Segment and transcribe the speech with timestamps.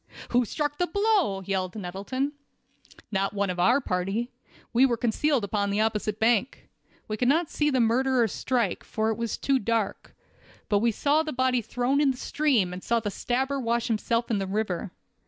[0.29, 2.31] "Who struck the blow?" yelled Nettleton.
[3.11, 4.31] "No one of our party.
[4.73, 6.69] We were concealed upon the opposite bank.
[7.07, 10.15] We could not see the murderer strike, for it was too dark;
[10.69, 14.31] but we saw the body thrown in the stream, and saw the stabber wash himself
[14.31, 14.91] in the river.